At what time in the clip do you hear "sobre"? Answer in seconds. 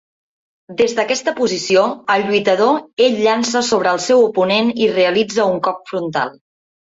3.69-3.93